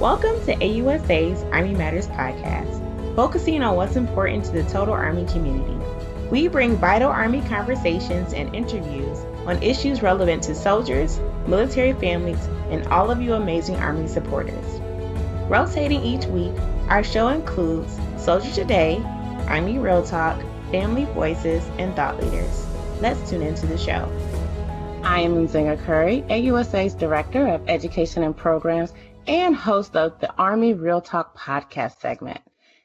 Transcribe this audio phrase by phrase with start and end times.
[0.00, 5.76] Welcome to AUSA's Army Matters podcast, focusing on what's important to the total Army community.
[6.30, 12.38] We bring vital Army conversations and interviews on issues relevant to soldiers, military families,
[12.70, 14.64] and all of you amazing Army supporters.
[15.48, 16.54] Rotating each week,
[16.88, 19.02] our show includes Soldier Today,
[19.48, 20.40] Army Real Talk,
[20.70, 22.66] Family Voices, and Thought Leaders.
[23.00, 24.08] Let's tune into the show.
[25.02, 28.92] I am Nzinga Curry, AUSA's Director of Education and Programs
[29.28, 32.40] and host of the Army Real Talk podcast segment.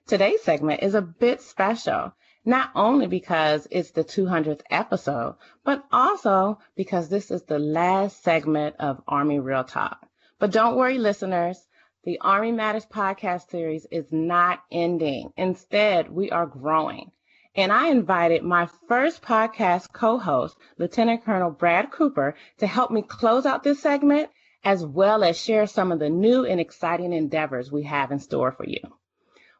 [0.07, 6.59] Today's segment is a bit special, not only because it's the 200th episode, but also
[6.75, 10.05] because this is the last segment of Army Real Talk.
[10.37, 11.65] But don't worry, listeners.
[12.03, 15.31] The Army Matters podcast series is not ending.
[15.37, 17.11] Instead, we are growing.
[17.55, 23.45] And I invited my first podcast co-host, Lieutenant Colonel Brad Cooper, to help me close
[23.45, 24.29] out this segment
[24.63, 28.51] as well as share some of the new and exciting endeavors we have in store
[28.51, 28.79] for you.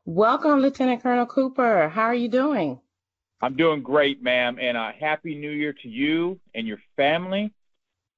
[0.06, 1.90] Welcome, Lieutenant Colonel Cooper.
[1.90, 2.80] How are you doing?
[3.42, 7.54] I'm doing great, ma'am, and a happy new year to you and your family.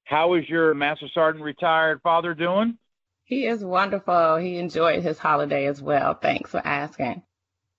[0.04, 2.78] How is your Master Sergeant retired father doing?
[3.24, 4.36] He is wonderful.
[4.36, 6.14] He enjoyed his holiday as well.
[6.14, 7.22] Thanks for asking.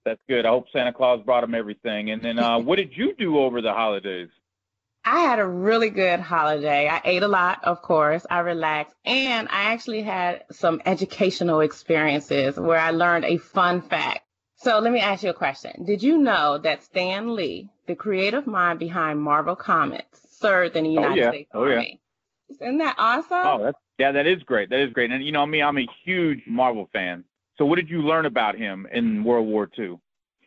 [0.03, 0.45] That's good.
[0.45, 2.11] I hope Santa Claus brought him everything.
[2.11, 4.29] And then, uh, what did you do over the holidays?
[5.09, 6.89] I had a really good holiday.
[6.89, 8.25] I ate a lot, of course.
[8.29, 8.93] I relaxed.
[9.05, 14.25] And I actually had some educational experiences where I learned a fun fact.
[14.57, 15.85] So let me ask you a question.
[15.85, 20.89] Did you know that Stan Lee, the creative mind behind Marvel Comics, served in the
[20.89, 21.29] oh, United oh, yeah.
[21.29, 22.01] States oh, Army?
[22.49, 22.67] Yeah.
[22.67, 23.47] Isn't that awesome?
[23.47, 24.69] Oh, that's, yeah, that is great.
[24.71, 25.09] That is great.
[25.11, 27.23] And, you know, I mean, I'm a huge Marvel fan.
[27.57, 29.99] So what did you learn about him in World War II?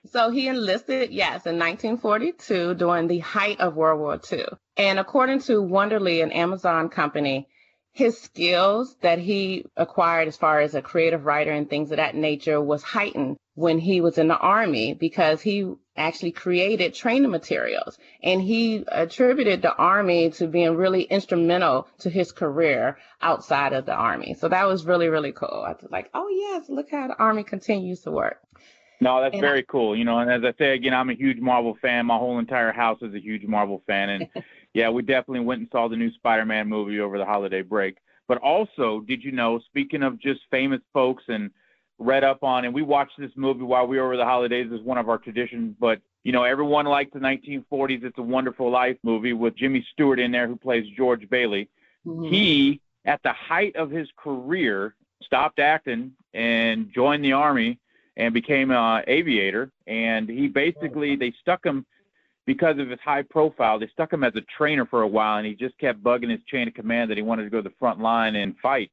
[0.06, 4.46] So he enlisted, yes, in 1942 during the height of World War II.
[4.76, 7.48] And according to Wondery, an Amazon company,
[7.92, 12.14] his skills that he acquired as far as a creative writer and things of that
[12.14, 17.98] nature was heightened when he was in the army because he actually created training materials
[18.22, 23.92] and he attributed the army to being really instrumental to his career outside of the
[23.92, 24.34] army.
[24.34, 25.64] So that was really, really cool.
[25.66, 28.38] I was like, oh yes, look how the army continues to work.
[29.00, 29.96] No, that's and very I, cool.
[29.96, 32.06] You know, and as I say again, I'm a huge Marvel fan.
[32.06, 34.28] My whole entire house is a huge Marvel fan, and
[34.74, 37.96] yeah, we definitely went and saw the new Spider-Man movie over the holiday break.
[38.28, 39.58] But also, did you know?
[39.66, 41.50] Speaking of just famous folks and
[41.98, 44.80] read up on, and we watched this movie while we were over the holidays as
[44.80, 45.74] one of our traditions.
[45.80, 50.20] But you know, everyone liked the 1940s "It's a Wonderful Life" movie with Jimmy Stewart
[50.20, 51.70] in there, who plays George Bailey.
[52.06, 52.24] Mm-hmm.
[52.24, 57.78] He, at the height of his career, stopped acting and joined the army
[58.16, 59.70] and became an aviator.
[59.86, 61.86] And he basically they stuck him
[62.46, 63.78] because of his high profile.
[63.78, 66.40] They stuck him as a trainer for a while, and he just kept bugging his
[66.48, 68.90] chain of command that he wanted to go to the front line and fight.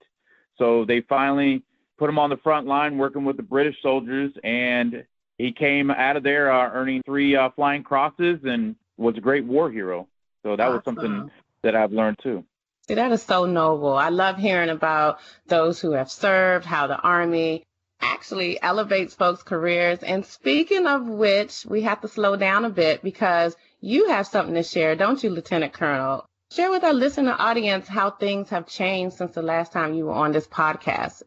[0.57, 1.63] So they finally
[1.97, 5.03] put him on the front line working with the British soldiers, and
[5.37, 9.45] he came out of there uh, earning three uh, flying crosses and was a great
[9.45, 10.07] war hero.
[10.43, 10.73] So that awesome.
[10.73, 11.31] was something
[11.63, 12.43] that I've learned too.
[12.87, 13.93] See, that is so noble.
[13.93, 17.66] I love hearing about those who have served, how the Army
[18.01, 19.99] actually elevates folks' careers.
[20.03, 24.55] And speaking of which, we have to slow down a bit because you have something
[24.55, 26.25] to share, don't you, Lieutenant Colonel?
[26.51, 30.13] Share with our listener audience how things have changed since the last time you were
[30.13, 31.23] on this podcast.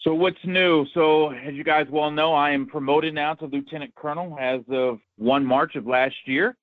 [0.00, 0.86] So, what's new?
[0.94, 4.98] So, as you guys well know, I am promoted now to Lieutenant Colonel as of
[5.16, 6.56] 1 March of last year.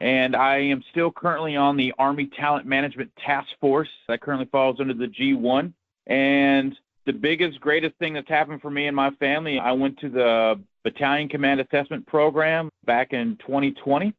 [0.00, 4.80] And I am still currently on the Army Talent Management Task Force that currently falls
[4.80, 5.72] under the G1.
[6.06, 6.74] And
[7.12, 10.60] the biggest, greatest thing that's happened for me and my family, I went to the
[10.84, 14.14] Battalion Command Assessment Program back in 2020,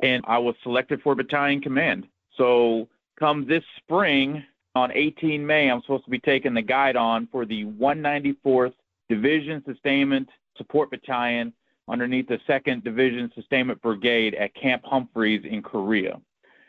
[0.00, 2.06] and I was selected for Battalion Command.
[2.36, 4.44] So, come this spring
[4.76, 8.74] on 18 May, I'm supposed to be taking the guide on for the 194th
[9.08, 11.52] Division Sustainment Support Battalion
[11.88, 16.20] underneath the 2nd Division Sustainment Brigade at Camp Humphreys in Korea.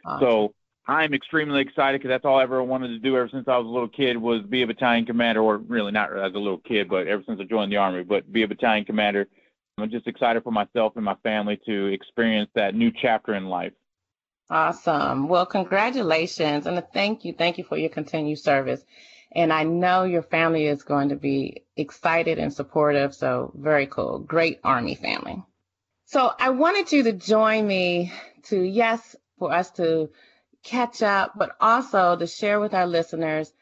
[0.05, 0.25] Awesome.
[0.25, 0.53] So
[0.87, 3.65] I'm extremely excited because that's all I ever wanted to do ever since I was
[3.65, 6.89] a little kid was be a battalion commander, or really not as a little kid,
[6.89, 9.27] but ever since I joined the army, but be a battalion commander.
[9.77, 13.73] I'm just excited for myself and my family to experience that new chapter in life.
[14.49, 15.27] Awesome.
[15.27, 17.33] Well, congratulations and thank you.
[17.33, 18.81] Thank you for your continued service.
[19.35, 23.13] And I know your family is going to be excited and supportive.
[23.13, 24.19] So very cool.
[24.19, 25.43] Great Army family.
[26.05, 28.13] So I wanted you to join me
[28.43, 30.09] to, yes, for us to
[30.63, 33.53] catch up, but also to share with our listeners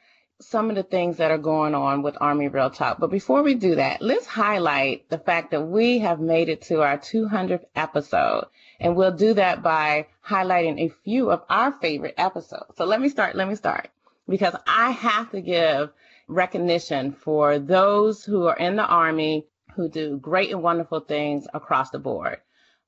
[0.42, 3.00] some of the things that are going on with Army Real Talk.
[3.00, 6.82] But before we do that, let's highlight the fact that we have made it to
[6.82, 8.46] our 200th episode.
[8.80, 12.76] And we'll do that by highlighting a few of our favorite episodes.
[12.78, 13.36] So let me start.
[13.36, 13.90] Let me start
[14.28, 15.92] because I have to give
[16.28, 19.46] recognition for those who are in the Army
[19.76, 22.40] who do great and wonderful things across the board.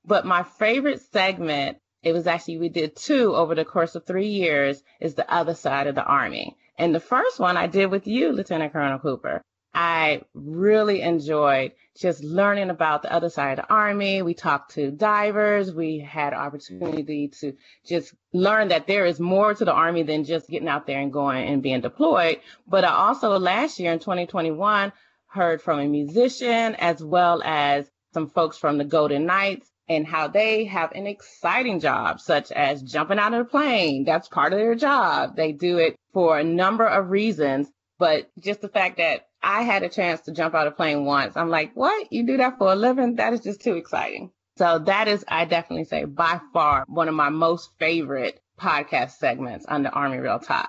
[0.04, 4.28] But my favorite segment, it was actually, we did two over the course of three
[4.28, 6.56] years, is the other side of the Army.
[6.78, 9.42] And the first one I did with you, Lieutenant Colonel Cooper.
[9.74, 14.22] I really enjoyed just learning about the other side of the Army.
[14.22, 15.72] We talked to divers.
[15.72, 17.54] We had opportunity to
[17.86, 21.12] just learn that there is more to the Army than just getting out there and
[21.12, 22.40] going and being deployed.
[22.66, 24.92] But I also last year in 2021
[25.26, 30.28] heard from a musician as well as some folks from the Golden Knights and how
[30.28, 34.04] they have an exciting job, such as jumping out of a plane.
[34.04, 35.36] That's part of their job.
[35.36, 39.82] They do it for a number of reasons, but just the fact that I had
[39.82, 42.12] a chance to jump out of a plane once, I'm like, what?
[42.12, 43.16] You do that for a living?
[43.16, 44.30] That is just too exciting.
[44.56, 49.64] So that is, I definitely say, by far one of my most favorite podcast segments
[49.66, 50.68] on the Army Real Talk.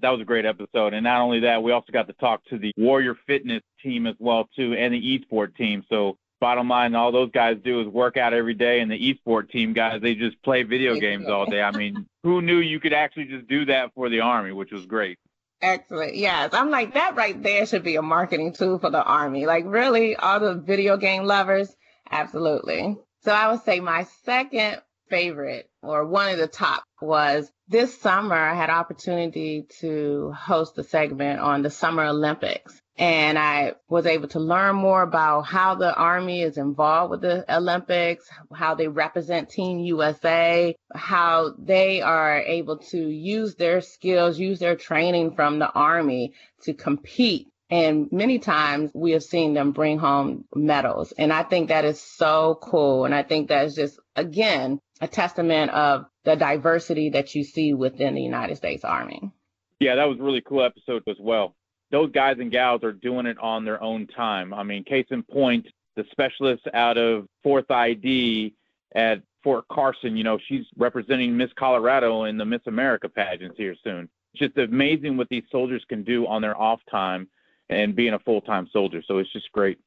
[0.00, 0.94] That was a great episode.
[0.94, 4.14] And not only that, we also got to talk to the Warrior Fitness team as
[4.18, 5.84] well, too, and the eSport team.
[5.90, 9.50] So bottom line, all those guys do is work out every day, and the eSport
[9.50, 11.62] team guys, they just play video games all day.
[11.62, 14.86] I mean, who knew you could actually just do that for the Army, which was
[14.86, 15.18] great.
[15.60, 16.14] Excellent.
[16.14, 16.50] Yes.
[16.52, 19.46] I'm like, that right there should be a marketing tool for the Army.
[19.46, 21.74] Like, really, all the video game lovers?
[22.10, 22.96] Absolutely.
[23.22, 24.80] So I would say my second
[25.10, 30.84] favorite or one of the top was this summer I had opportunity to host a
[30.84, 35.94] segment on the Summer Olympics and I was able to learn more about how the
[35.94, 42.78] Army is involved with the Olympics, how they represent Team USA, how they are able
[42.78, 47.46] to use their skills, use their training from the Army to compete.
[47.70, 51.12] And many times we have seen them bring home medals.
[51.12, 53.04] And I think that is so cool.
[53.04, 57.74] And I think that is just, again, a testament of the diversity that you see
[57.74, 59.30] within the United States Army.
[59.78, 61.54] Yeah, that was a really cool episode as well
[61.90, 64.52] those guys and gals are doing it on their own time.
[64.52, 68.54] I mean, case in point, the specialist out of Fourth ID
[68.94, 73.74] at Fort Carson, you know, she's representing Miss Colorado in the Miss America pageants here
[73.82, 74.08] soon.
[74.34, 77.28] It's just amazing what these soldiers can do on their off time
[77.70, 79.02] and being a full time soldier.
[79.06, 79.78] So it's just great.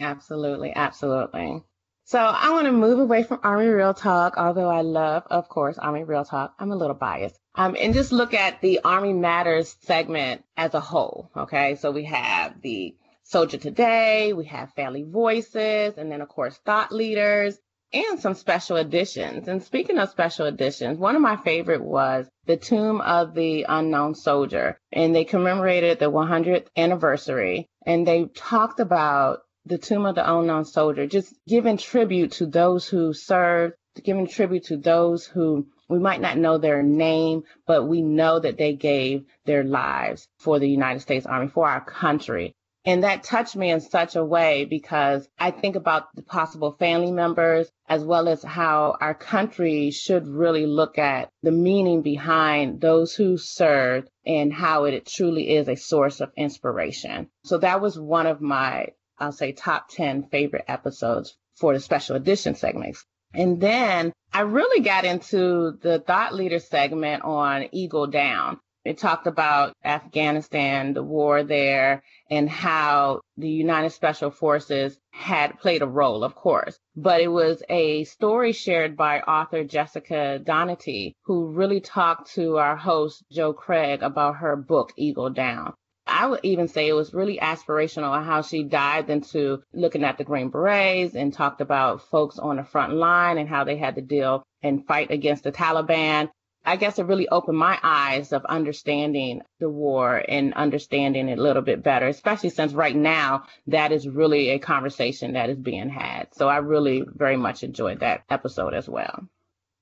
[0.00, 0.72] Absolutely.
[0.74, 1.62] Absolutely.
[2.06, 5.78] So I want to move away from Army Real Talk, although I love, of course,
[5.78, 6.54] Army Real Talk.
[6.58, 7.38] I'm a little biased.
[7.54, 11.30] Um, and just look at the Army Matters segment as a whole.
[11.34, 11.76] Okay.
[11.76, 16.92] So we have the Soldier Today, we have Family Voices, and then of course thought
[16.92, 17.58] leaders
[17.94, 19.48] and some special editions.
[19.48, 24.14] And speaking of special editions, one of my favorite was the Tomb of the Unknown
[24.14, 24.78] Soldier.
[24.92, 30.64] And they commemorated the 100th anniversary and they talked about the Tomb of the Unknown
[30.64, 36.20] Soldier, just giving tribute to those who served, giving tribute to those who we might
[36.20, 41.00] not know their name, but we know that they gave their lives for the United
[41.00, 42.54] States Army, for our country.
[42.86, 47.10] And that touched me in such a way because I think about the possible family
[47.10, 53.14] members as well as how our country should really look at the meaning behind those
[53.14, 57.30] who served and how it truly is a source of inspiration.
[57.44, 58.88] So that was one of my
[59.18, 63.04] I'll say top 10 favorite episodes for the special edition segments.
[63.32, 68.60] And then I really got into the thought leader segment on Eagle Down.
[68.84, 75.80] It talked about Afghanistan, the war there, and how the United Special Forces had played
[75.80, 76.78] a role, of course.
[76.94, 82.76] But it was a story shared by author Jessica Donati, who really talked to our
[82.76, 85.72] host, Joe Craig, about her book, Eagle Down.
[86.06, 90.18] I would even say it was really aspirational on how she dived into looking at
[90.18, 93.94] the Green Berets and talked about folks on the front line and how they had
[93.94, 96.30] to deal and fight against the Taliban.
[96.66, 101.42] I guess it really opened my eyes of understanding the war and understanding it a
[101.42, 105.90] little bit better, especially since right now that is really a conversation that is being
[105.90, 106.34] had.
[106.34, 109.28] So I really very much enjoyed that episode as well.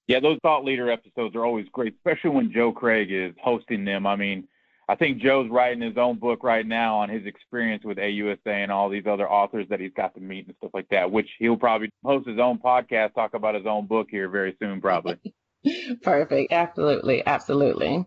[0.09, 4.05] Yeah, those thought leader episodes are always great, especially when Joe Craig is hosting them.
[4.05, 4.49] I mean,
[4.93, 8.71] I think Joe's writing his own book right now on his experience with AUSA and
[8.71, 11.57] all these other authors that he's got to meet and stuff like that, which he'll
[11.57, 15.17] probably host his own podcast, talk about his own book here very soon, probably.
[16.03, 16.53] Perfect.
[16.53, 17.27] Absolutely.
[17.27, 18.05] Absolutely.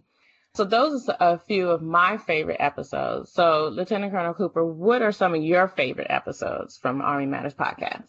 [0.54, 3.34] So those are a few of my favorite episodes.
[3.34, 8.06] So Lieutenant Colonel Cooper, what are some of your favorite episodes from Army Matters podcast?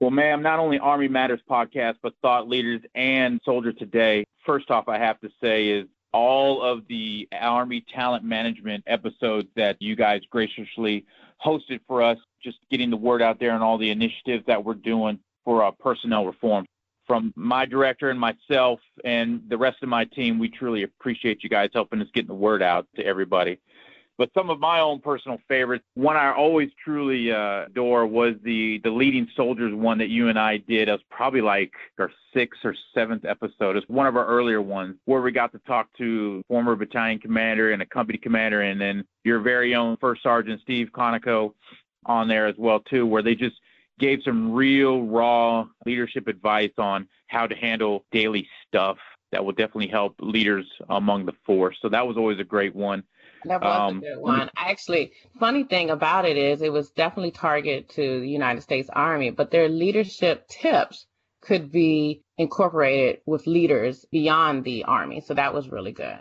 [0.00, 4.24] Well, ma'am, not only Army Matters podcast, but Thought Leaders and Soldier Today.
[4.44, 9.76] First off, I have to say is all of the Army talent management episodes that
[9.82, 11.04] you guys graciously
[11.44, 14.74] hosted for us, just getting the word out there and all the initiatives that we're
[14.74, 16.64] doing for personnel reform.
[17.06, 21.50] From my director and myself and the rest of my team, we truly appreciate you
[21.50, 23.58] guys helping us get the word out to everybody.
[24.16, 28.80] But some of my own personal favorites, one I always truly uh, adore was the
[28.84, 30.88] the leading soldiers one that you and I did.
[30.88, 33.76] It was probably like our sixth or seventh episode.
[33.76, 37.72] It's one of our earlier ones where we got to talk to former battalion commander
[37.72, 41.52] and a company commander, and then your very own First Sergeant Steve Conoco
[42.06, 43.56] on there as well too, where they just
[43.98, 48.96] gave some real raw leadership advice on how to handle daily stuff
[49.32, 51.76] that will definitely help leaders among the force.
[51.82, 53.02] So that was always a great one.
[53.44, 54.50] That was um, a good one.
[54.56, 59.30] Actually, funny thing about it is it was definitely targeted to the United States Army,
[59.30, 61.06] but their leadership tips
[61.42, 65.20] could be incorporated with leaders beyond the Army.
[65.20, 66.20] So that was really good.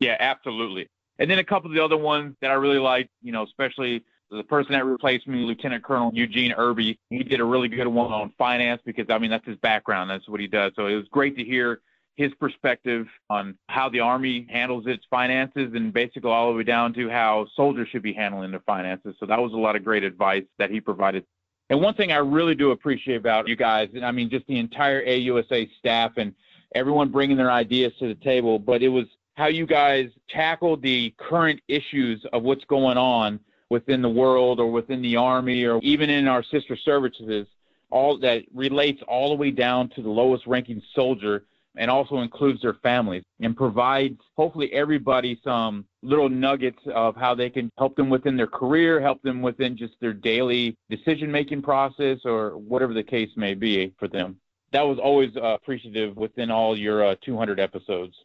[0.00, 0.88] Yeah, absolutely.
[1.18, 4.04] And then a couple of the other ones that I really liked, you know, especially
[4.30, 8.12] the person that replaced me, Lieutenant Colonel Eugene Irby, he did a really good one
[8.12, 10.72] on finance because I mean that's his background, that's what he does.
[10.76, 11.80] So it was great to hear
[12.16, 16.94] his perspective on how the Army handles its finances and basically all the way down
[16.94, 19.14] to how soldiers should be handling their finances.
[19.20, 21.24] So that was a lot of great advice that he provided.
[21.68, 24.58] And one thing I really do appreciate about you guys, and I mean just the
[24.58, 26.34] entire AUSA staff and
[26.74, 31.12] everyone bringing their ideas to the table, but it was how you guys tackled the
[31.18, 36.08] current issues of what's going on within the world or within the Army or even
[36.08, 37.46] in our sister services,
[37.90, 41.44] all that relates all the way down to the lowest ranking soldier
[41.76, 47.50] and also includes their families and provides hopefully everybody some little nuggets of how they
[47.50, 52.18] can help them within their career, help them within just their daily decision making process
[52.24, 54.36] or whatever the case may be for them.
[54.72, 58.16] That was always uh, appreciative within all your uh, 200 episodes.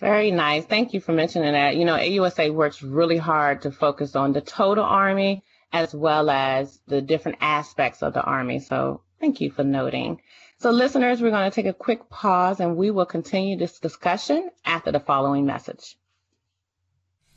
[0.00, 0.64] Very nice.
[0.64, 1.76] Thank you for mentioning that.
[1.76, 6.80] You know, AUSA works really hard to focus on the total Army as well as
[6.86, 8.58] the different aspects of the Army.
[8.58, 10.20] So thank you for noting.
[10.62, 14.48] So, listeners, we're going to take a quick pause and we will continue this discussion
[14.64, 15.96] after the following message.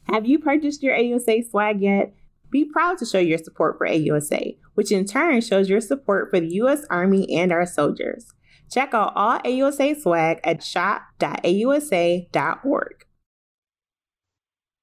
[0.04, 2.14] Have you purchased your AUSA swag yet?
[2.52, 6.40] Be proud to show your support for AUSA, which in turn shows your support for
[6.40, 6.86] the U.S.
[6.92, 8.32] Army and our soldiers.
[8.70, 11.26] Check out all AUSA swag at shop.ausa.org.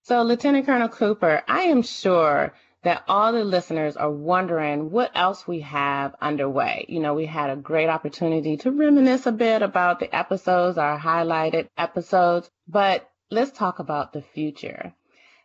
[0.02, 2.52] So, Lieutenant Colonel Cooper, I am sure
[2.82, 6.84] that all the listeners are wondering what else we have underway.
[6.88, 10.98] You know, we had a great opportunity to reminisce a bit about the episodes, our
[10.98, 14.94] highlighted episodes, but let's talk about the future.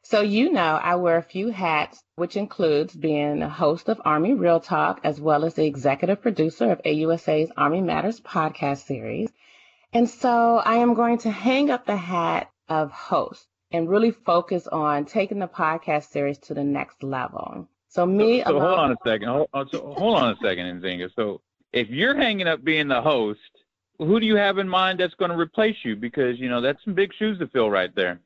[0.01, 4.33] So, you know, I wear a few hats, which includes being a host of Army
[4.33, 9.29] Real Talk, as well as the executive producer of AUSA's Army Matters podcast series.
[9.93, 14.67] And so I am going to hang up the hat of host and really focus
[14.67, 17.67] on taking the podcast series to the next level.
[17.89, 19.27] So me, so, so hold on a second.
[19.27, 21.09] Hold, uh, so hold on a second, Nzinga.
[21.15, 21.41] So
[21.73, 23.39] if you're hanging up being the host,
[23.99, 25.95] who do you have in mind that's going to replace you?
[25.95, 28.19] Because you know that's some big shoes to fill right there.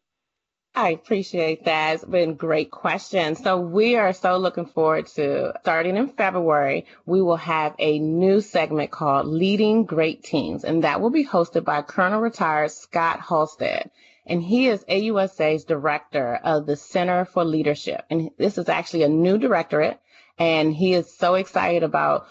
[0.73, 1.95] I appreciate that.
[1.95, 3.43] It's been great questions.
[3.43, 6.85] So we are so looking forward to starting in February.
[7.05, 11.65] We will have a new segment called Leading Great Teams, and that will be hosted
[11.65, 13.91] by Colonel Retired Scott Halstead.
[14.31, 18.05] And he is AUSA's director of the Center for Leadership.
[18.09, 19.99] And this is actually a new directorate.
[20.39, 22.27] And he is so excited about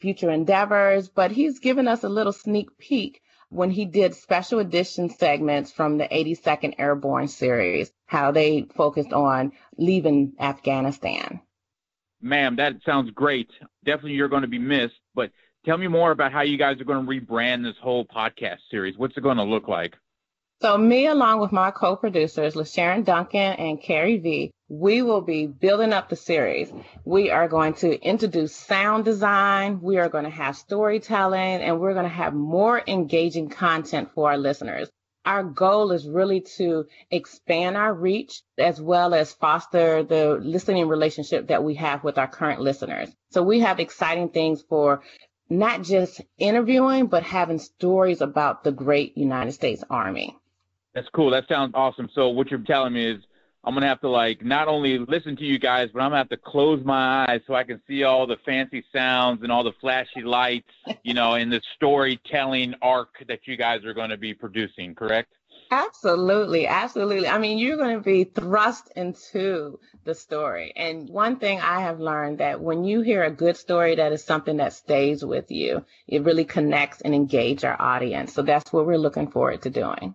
[0.00, 5.08] future endeavors, but he's given us a little sneak peek when he did special edition
[5.08, 11.40] segments from the 82nd Airborne series, how they focused on leaving Afghanistan.
[12.20, 13.52] Ma'am, that sounds great.
[13.84, 15.30] Definitely you're going to be missed, but
[15.64, 18.98] tell me more about how you guys are going to rebrand this whole podcast series.
[18.98, 19.94] What's it going to look like?
[20.62, 25.92] So me, along with my co-producers, LaSharon Duncan and Carrie V, we will be building
[25.92, 26.72] up the series.
[27.04, 29.82] We are going to introduce sound design.
[29.82, 34.30] We are going to have storytelling and we're going to have more engaging content for
[34.30, 34.88] our listeners.
[35.26, 41.48] Our goal is really to expand our reach as well as foster the listening relationship
[41.48, 43.10] that we have with our current listeners.
[43.30, 45.02] So we have exciting things for
[45.50, 50.34] not just interviewing, but having stories about the great United States Army.
[50.96, 51.30] That's cool.
[51.30, 52.08] That sounds awesome.
[52.14, 53.22] So what you're telling me is
[53.64, 56.30] I'm gonna have to like not only listen to you guys, but I'm gonna have
[56.30, 59.74] to close my eyes so I can see all the fancy sounds and all the
[59.78, 60.70] flashy lights,
[61.02, 64.94] you know, in the storytelling arc that you guys are to be producing.
[64.94, 65.30] Correct?
[65.70, 67.28] Absolutely, absolutely.
[67.28, 70.72] I mean, you're going to be thrust into the story.
[70.76, 74.24] And one thing I have learned that when you hear a good story, that is
[74.24, 75.84] something that stays with you.
[76.06, 78.32] It really connects and engage our audience.
[78.32, 80.14] So that's what we're looking forward to doing.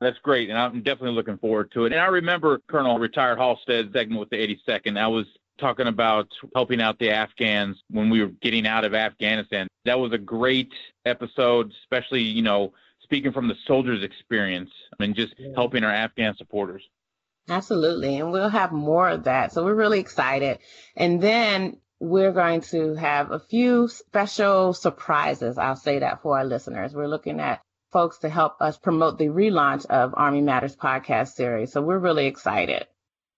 [0.00, 1.92] That's great, and I'm definitely looking forward to it.
[1.92, 4.98] And I remember Colonel Retired Halstead segment with the 82nd.
[4.98, 5.26] I was
[5.58, 9.68] talking about helping out the Afghans when we were getting out of Afghanistan.
[9.84, 10.72] That was a great
[11.04, 15.48] episode, especially you know speaking from the soldiers' experience and just yeah.
[15.54, 16.82] helping our Afghan supporters.
[17.48, 18.18] Absolutely.
[18.18, 19.52] And we'll have more of that.
[19.52, 20.58] So we're really excited.
[20.96, 25.58] And then we're going to have a few special surprises.
[25.58, 26.94] I'll say that for our listeners.
[26.94, 27.60] We're looking at
[27.92, 31.72] folks to help us promote the relaunch of Army Matters podcast series.
[31.72, 32.86] So we're really excited.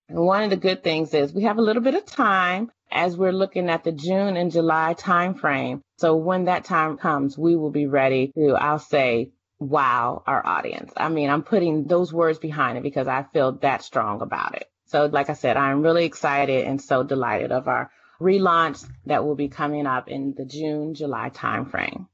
[0.09, 3.16] And one of the good things is we have a little bit of time as
[3.16, 5.80] we're looking at the June and July timeframe.
[5.99, 10.92] So when that time comes, we will be ready to, I'll say, wow our audience.
[10.97, 14.68] I mean, I'm putting those words behind it because I feel that strong about it.
[14.87, 17.90] So, like I said, I'm really excited and so delighted of our
[18.21, 22.06] relaunch that will be coming up in the June, July timeframe.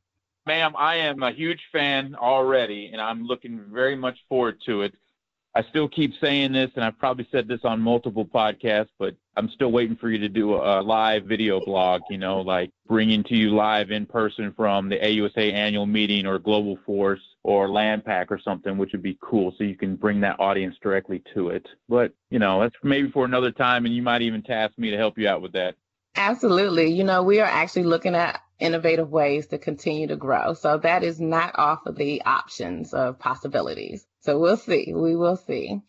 [0.48, 4.94] Ma'am, I am a huge fan already, and I'm looking very much forward to it.
[5.54, 9.50] I still keep saying this, and I've probably said this on multiple podcasts, but I'm
[9.50, 13.36] still waiting for you to do a live video blog, you know, like bringing to
[13.36, 18.40] you live in person from the AUSA annual meeting or Global Force or LANPAC or
[18.42, 19.52] something, which would be cool.
[19.58, 21.66] So you can bring that audience directly to it.
[21.90, 24.96] But, you know, that's maybe for another time, and you might even task me to
[24.96, 25.74] help you out with that.
[26.18, 26.92] Absolutely.
[26.92, 30.52] You know, we are actually looking at innovative ways to continue to grow.
[30.52, 34.04] So that is not off of the options of possibilities.
[34.20, 34.92] So we'll see.
[34.94, 35.80] We will see.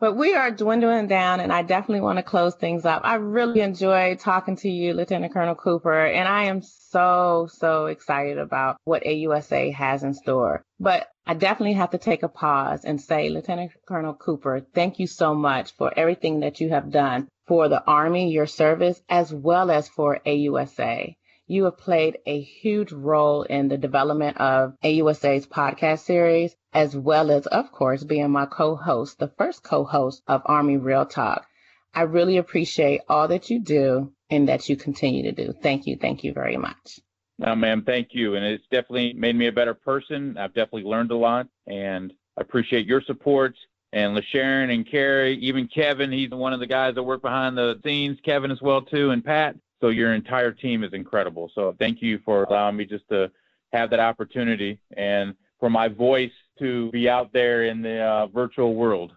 [0.00, 3.02] But we are dwindling down, and I definitely want to close things up.
[3.04, 8.38] I really enjoyed talking to you, Lieutenant Colonel Cooper, and I am so, so excited
[8.38, 10.64] about what AUSA has in store.
[10.80, 15.06] But I definitely have to take a pause and say, Lieutenant Colonel Cooper, thank you
[15.06, 19.70] so much for everything that you have done for the Army, your service, as well
[19.70, 21.14] as for AUSA.
[21.46, 27.30] You have played a huge role in the development of AUSA's podcast series, as well
[27.30, 31.46] as, of course, being my co-host, the first co-host of Army Real Talk.
[31.94, 35.54] I really appreciate all that you do and that you continue to do.
[35.62, 35.96] Thank you.
[35.96, 37.00] Thank you very much.
[37.38, 38.34] Ma'am, thank you.
[38.34, 40.36] And it's definitely made me a better person.
[40.36, 43.54] I've definitely learned a lot and I appreciate your support
[43.94, 47.78] and LaSharon and Carrie, even Kevin, he's one of the guys that work behind the
[47.84, 49.54] scenes, Kevin as well too, and Pat.
[49.80, 51.48] So your entire team is incredible.
[51.54, 53.30] So thank you for allowing me just to
[53.72, 58.74] have that opportunity and for my voice to be out there in the uh, virtual
[58.74, 59.12] world.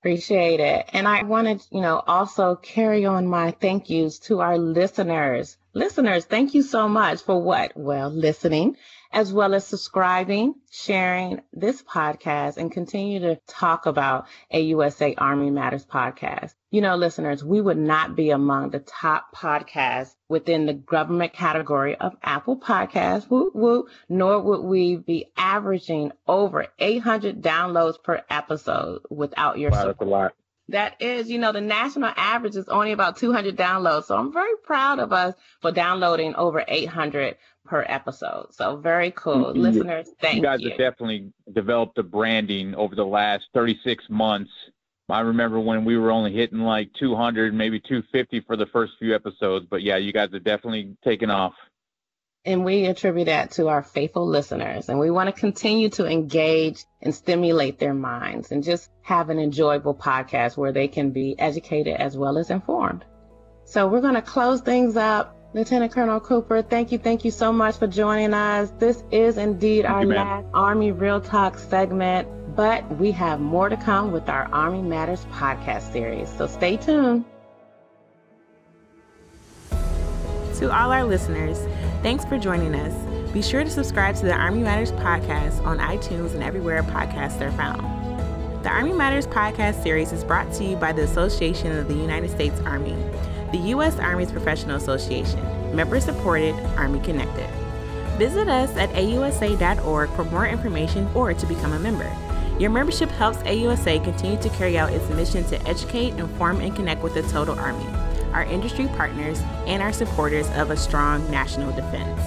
[0.00, 0.90] Appreciate it.
[0.92, 5.56] And I wanted, you know, also carry on my thank yous to our listeners.
[5.74, 7.72] Listeners, thank you so much for what?
[7.76, 8.76] Well, listening
[9.12, 15.84] as well as subscribing, sharing this podcast, and continue to talk about AUSA Army Matters
[15.84, 16.54] podcast.
[16.70, 21.96] You know, listeners, we would not be among the top podcasts within the government category
[21.96, 29.02] of Apple Podcasts, woo, woo, nor would we be averaging over 800 downloads per episode
[29.10, 29.98] without your wow, support.
[29.98, 30.34] That's a lot.
[30.68, 34.04] That is, you know, the national average is only about 200 downloads.
[34.04, 38.48] So I'm very proud of us for downloading over 800 per episode.
[38.54, 39.46] So very cool.
[39.46, 39.60] Mm-hmm.
[39.60, 40.42] Listeners, thank you.
[40.42, 44.50] Guys you guys have definitely developed a branding over the last 36 months.
[45.08, 49.14] I remember when we were only hitting like 200, maybe 250 for the first few
[49.14, 49.66] episodes.
[49.68, 51.52] But yeah, you guys have definitely taken off.
[52.44, 54.88] And we attribute that to our faithful listeners.
[54.88, 59.38] And we want to continue to engage and stimulate their minds and just have an
[59.38, 63.04] enjoyable podcast where they can be educated as well as informed.
[63.64, 67.52] So we're going to close things up Lieutenant Colonel Cooper, thank you, thank you so
[67.52, 68.70] much for joining us.
[68.78, 73.68] This is indeed thank our you, last Army Real Talk segment, but we have more
[73.68, 76.30] to come with our Army Matters podcast series.
[76.38, 77.26] So stay tuned.
[80.54, 81.58] To all our listeners,
[82.02, 83.32] thanks for joining us.
[83.32, 87.52] Be sure to subscribe to the Army Matters podcast on iTunes and everywhere podcasts are
[87.52, 87.82] found.
[88.64, 92.30] The Army Matters podcast series is brought to you by the Association of the United
[92.30, 92.96] States Army
[93.52, 93.98] the U.S.
[93.98, 95.40] Army's Professional Association,
[95.76, 97.48] member supported, Army Connected.
[98.18, 102.10] Visit us at ausa.org for more information or to become a member.
[102.58, 107.02] Your membership helps AUSA continue to carry out its mission to educate, inform, and connect
[107.02, 107.86] with the total Army,
[108.32, 112.20] our industry partners, and our supporters of a strong national defense.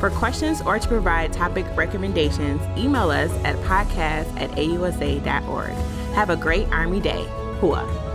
[0.00, 5.72] For questions or to provide topic recommendations, email us at podcast at ausa.org.
[6.14, 7.24] Have a great Army Day.
[7.60, 8.05] Hooah.